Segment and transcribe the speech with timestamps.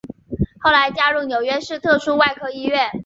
[0.59, 2.89] 后来加入纽约市特殊外科医院。